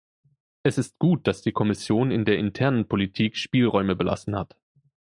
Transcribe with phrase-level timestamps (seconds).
[0.63, 4.57] Es ist gut, dass die Kommission in der internen Politik Spielräume belassen hat.